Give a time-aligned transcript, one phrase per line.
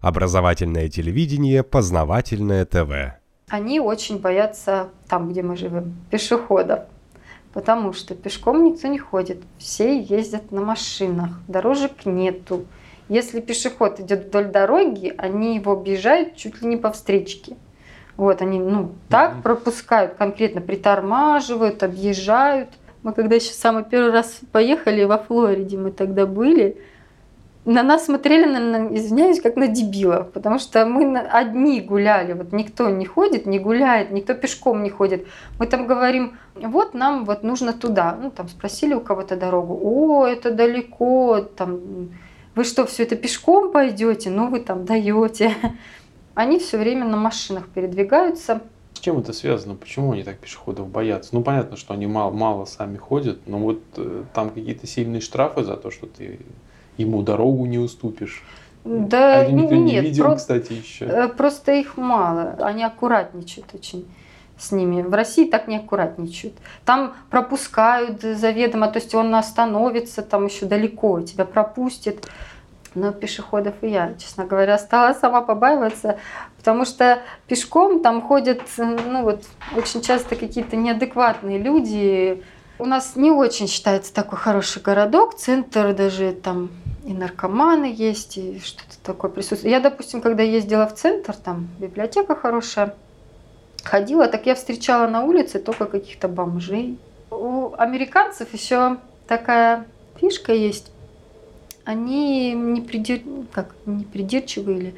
[0.00, 3.18] Образовательное телевидение, познавательное ТВ.
[3.48, 6.84] Они очень боятся там, где мы живем, пешеходов.
[7.52, 9.42] Потому что пешком никто не ходит.
[9.58, 11.40] Все ездят на машинах.
[11.48, 12.66] Дорожек нету.
[13.08, 17.56] Если пешеход идет вдоль дороги, они его объезжают чуть ли не по встречке.
[18.16, 19.42] Вот они, ну, так mm-hmm.
[19.42, 22.68] пропускают, конкретно притормаживают, объезжают.
[23.02, 26.76] Мы когда еще самый первый раз поехали во Флориде, мы тогда были,
[27.68, 32.88] на нас смотрели, на, извиняюсь, как на дебилов, потому что мы одни гуляли, вот никто
[32.88, 35.26] не ходит, не гуляет, никто пешком не ходит.
[35.58, 40.26] Мы там говорим, вот нам вот нужно туда, ну там спросили у кого-то дорогу, о,
[40.26, 42.08] это далеко, там,
[42.54, 45.54] вы что, все это пешком пойдете, ну вы там даете.
[46.34, 48.62] Они все время на машинах передвигаются.
[48.94, 49.74] С чем это связано?
[49.74, 51.30] Почему они так пешеходов боятся?
[51.32, 55.62] Ну, понятно, что они мало, мало сами ходят, но вот э, там какие-то сильные штрафы
[55.62, 56.40] за то, что ты
[56.98, 58.44] ему дорогу не уступишь.
[58.84, 61.04] Да, а это никто нет, не видел, про- кстати, еще.
[61.06, 62.56] э, Просто их мало.
[62.60, 64.06] Они аккуратничают очень
[64.58, 65.02] с ними.
[65.02, 66.54] В России так не аккуратничают.
[66.84, 72.26] Там пропускают заведомо, то есть он остановится, там еще далеко, тебя пропустит.
[72.94, 76.18] Но пешеходов и я, честно говоря, стала сама побаиваться,
[76.56, 79.44] потому что пешком там ходят, ну вот,
[79.76, 82.42] очень часто какие-то неадекватные люди.
[82.78, 86.70] У нас не очень считается такой хороший городок, центр даже там
[87.08, 89.72] и наркоманы есть, и что-то такое присутствует.
[89.72, 92.94] Я, допустим, когда ездила в центр, там библиотека хорошая,
[93.82, 96.98] ходила, так я встречала на улице только каких-то бомжей.
[97.30, 99.86] У американцев еще такая
[100.20, 100.92] фишка есть.
[101.86, 103.22] Они не, придир...
[103.52, 104.94] как, не придирчивы или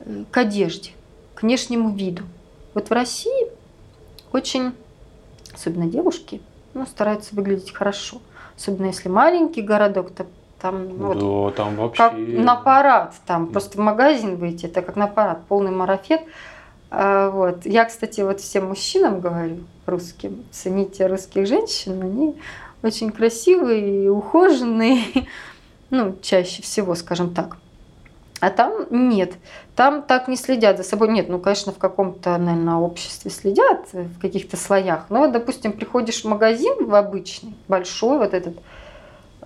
[0.00, 0.92] э, к одежде,
[1.34, 2.22] к внешнему виду.
[2.72, 3.48] Вот в России
[4.32, 4.72] очень,
[5.52, 6.40] особенно девушки,
[6.72, 8.22] ну, стараются выглядеть хорошо.
[8.56, 10.26] Особенно если маленький городок, то
[10.60, 12.02] там, ну, вот, да, там вообще...
[12.02, 16.22] как на парад, там просто в магазин выйти, это как на парад, полный марафет.
[16.90, 17.64] А, вот.
[17.66, 22.36] Я, кстати, вот всем мужчинам говорю, русским, цените русских женщин, они
[22.82, 25.02] очень красивые и ухоженные,
[25.90, 27.58] ну, чаще всего, скажем так.
[28.40, 29.34] А там нет,
[29.74, 31.08] там так не следят за собой.
[31.08, 35.06] Нет, ну, конечно, в каком-то, наверное, обществе следят, в каких-то слоях.
[35.08, 38.56] Но вот, допустим, приходишь в магазин в обычный, большой, вот этот,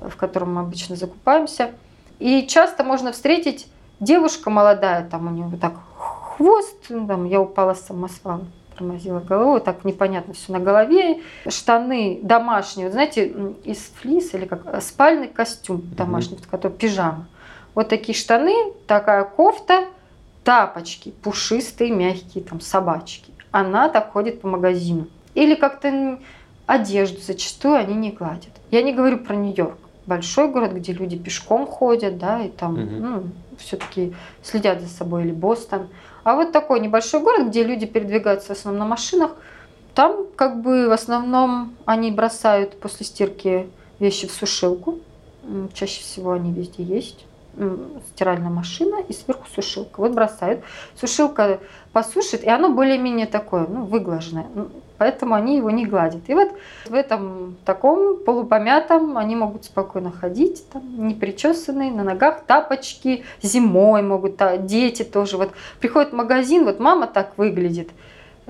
[0.09, 1.73] в котором мы обычно закупаемся,
[2.19, 3.67] и часто можно встретить
[4.01, 8.45] девушка молодая, там у нее так хвост, ну, там, я упала с самосвала,
[8.77, 13.27] тормозила головой, так непонятно все на голове, штаны домашние, вот знаете,
[13.65, 16.51] из флиса или как спальный костюм домашний, mm-hmm.
[16.51, 17.27] который пижама.
[17.75, 18.55] Вот такие штаны,
[18.87, 19.87] такая кофта,
[20.45, 23.33] тапочки, пушистые, мягкие, там собачки.
[23.51, 25.07] Она так ходит по магазину.
[25.35, 26.19] Или как-то
[26.67, 28.51] одежду зачастую они не гладят.
[28.71, 29.79] Я не говорю про Нью-Йорк.
[30.07, 33.01] Большой город, где люди пешком ходят, да, и там Мгм.
[33.01, 33.23] ну,
[33.59, 35.89] все-таки следят за собой, или Бостон.
[36.25, 39.33] А вот такой небольшой город, где люди передвигаются в основном на машинах,
[39.95, 43.69] там как бы в основном они бросают после стирки
[43.99, 44.99] вещи в сушилку.
[45.75, 47.27] Чаще всего они везде есть.
[48.15, 50.01] Стиральная машина и сверху сушилка.
[50.01, 50.63] Вот бросают.
[50.99, 51.61] Сушилка
[51.93, 54.47] посушит, и оно более-менее такое, ну, выглаженное.
[54.99, 56.23] Поэтому они его не гладят.
[56.29, 56.51] И вот
[56.87, 64.03] в этом таком полупомятом они могут спокойно ходить, там, не причесанные, на ногах тапочки, зимой
[64.03, 65.37] могут, та- дети тоже.
[65.37, 67.91] Вот приходит в магазин, вот мама так выглядит,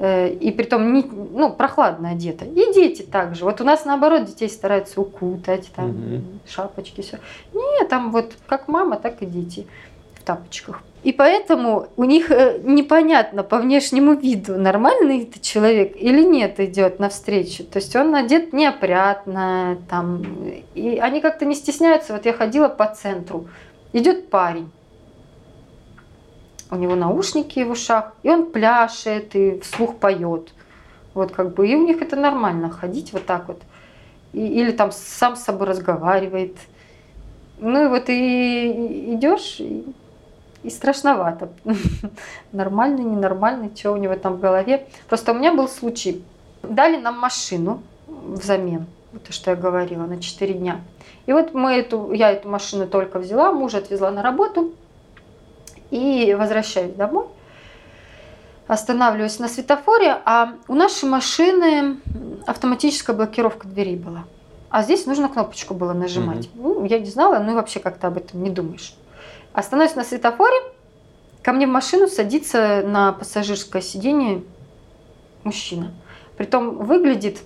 [0.02, 2.44] и притом не, ну, прохладно одета.
[2.44, 3.44] И дети также.
[3.44, 6.40] Вот у нас наоборот детей стараются укутать, там, Мгм.
[6.48, 7.18] шапочки, все.
[7.52, 9.66] Не, там вот как мама, так и дети
[10.14, 10.82] в тапочках.
[11.04, 17.00] И поэтому у них э, непонятно по внешнему виду, нормальный это человек или нет идет
[17.00, 17.64] навстречу.
[17.64, 20.22] То есть он одет неопрятно, там,
[20.74, 22.12] и они как-то не стесняются.
[22.12, 23.48] Вот я ходила по центру,
[23.92, 24.70] идет парень,
[26.72, 30.54] у него наушники в ушах, и он пляшет и вслух поет.
[31.12, 33.60] Вот как бы, и у них это нормально, ходить вот так вот.
[34.32, 36.56] И- или там сам с собой разговаривает.
[37.58, 39.84] Ну и вот и идешь, и,
[40.62, 41.50] и страшновато.
[42.52, 44.86] Нормальный, ненормальный, что у него там в голове.
[45.08, 46.24] Просто у меня был случай.
[46.62, 50.80] Дали нам машину взамен, вот то, что я говорила, на 4 дня.
[51.26, 54.72] И вот мы эту, я эту машину только взяла, мужа отвезла на работу
[55.92, 57.26] и возвращаюсь домой.
[58.66, 61.98] Останавливаюсь на светофоре, а у нашей машины
[62.46, 64.24] автоматическая блокировка дверей была.
[64.70, 66.48] А здесь нужно кнопочку было нажимать.
[66.54, 68.94] Ну, я не знала, ну и вообще как-то об этом не думаешь.
[69.52, 70.56] Остановлюсь на светофоре,
[71.42, 74.42] ко мне в машину садится на пассажирское сиденье
[75.44, 75.92] мужчина.
[76.38, 77.42] Притом выглядит,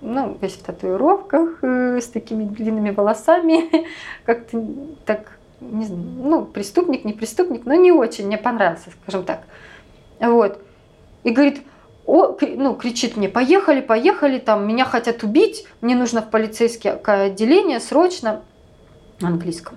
[0.00, 3.86] ну, весь в татуировках, э, с такими длинными волосами,
[4.24, 4.66] как-то
[5.06, 9.42] так не ну, преступник, не преступник, но не очень мне понравился, скажем так.
[10.20, 10.62] Вот.
[11.24, 11.62] И говорит,
[12.06, 17.80] о, ну, кричит мне, поехали, поехали, там, меня хотят убить, мне нужно в полицейское отделение
[17.80, 18.42] срочно
[19.20, 19.76] на английском.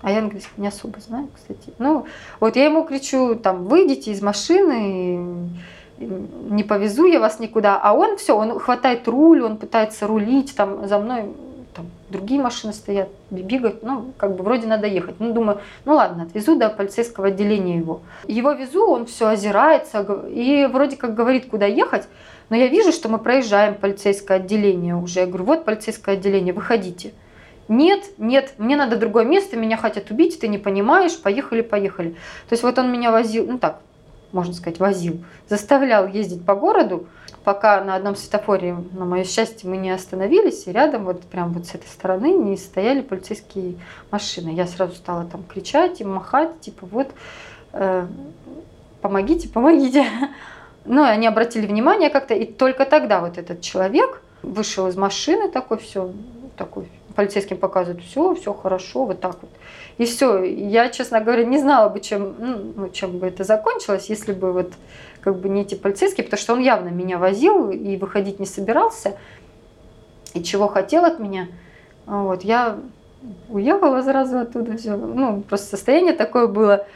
[0.00, 1.72] А я английский не особо знаю, кстати.
[1.78, 2.06] Ну,
[2.40, 5.50] вот я ему кричу, там, выйдите из машины,
[5.98, 7.78] не повезу я вас никуда.
[7.80, 11.32] А он все, он хватает руль, он пытается рулить, там, за мной
[11.78, 15.20] там, другие машины стоят, бегают, ну, как бы вроде надо ехать.
[15.20, 18.00] Ну, думаю, ну ладно, отвезу до полицейского отделения его.
[18.26, 22.08] Его везу, он все озирается и вроде как говорит, куда ехать,
[22.50, 25.20] но я вижу, что мы проезжаем полицейское отделение уже.
[25.20, 27.12] Я говорю, вот полицейское отделение, выходите.
[27.68, 32.10] Нет, нет, мне надо другое место, меня хотят убить, ты не понимаешь, поехали, поехали.
[32.48, 33.82] То есть вот он меня возил, ну так,
[34.32, 37.06] можно сказать, возил, заставлял ездить по городу,
[37.44, 41.66] пока на одном светофоре, на мое счастье, мы не остановились, и рядом вот прям вот
[41.66, 43.76] с этой стороны не стояли полицейские
[44.10, 44.50] машины.
[44.50, 47.08] Я сразу стала там кричать и махать, типа вот,
[47.72, 48.06] э,
[49.00, 50.06] помогите, помогите.
[50.90, 55.76] Ну, они обратили внимание как-то, и только тогда вот этот человек вышел из машины такой,
[55.76, 56.12] все,
[56.56, 56.88] такой
[57.18, 59.50] полицейским показывают, все, все хорошо, вот так вот.
[59.96, 60.44] И все.
[60.44, 62.36] Я, честно говоря, не знала бы, чем,
[62.76, 64.70] ну, чем бы это закончилось, если бы вот
[65.20, 69.16] как бы не эти полицейские, потому что он явно меня возил и выходить не собирался,
[70.32, 71.48] и чего хотел от меня.
[72.06, 72.78] Вот, я
[73.48, 74.96] уехала сразу оттуда, все.
[74.96, 76.86] Ну, просто состояние такое было.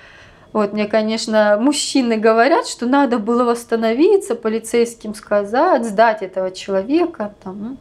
[0.52, 7.34] Вот, мне, конечно, мужчины говорят, что надо было восстановиться, полицейским сказать, сдать этого человека.
[7.42, 7.78] Там,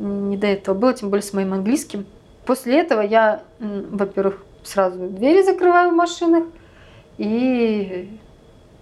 [0.00, 2.06] не до этого было, тем более с моим английским.
[2.46, 6.44] После этого я, во-первых, сразу двери закрываю в машинах
[7.18, 8.18] и,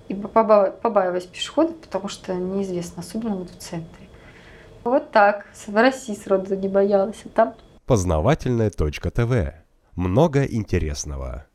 [0.09, 4.09] и побаиваюсь пешеходов, потому что неизвестно, особенно вот в центре.
[4.85, 5.47] Вот так.
[5.67, 7.55] В России сроду не боялась, а там...
[7.85, 9.55] Познавательная точка ТВ.
[9.97, 11.48] Много интересного.